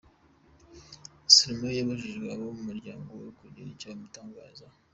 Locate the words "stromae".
1.33-1.77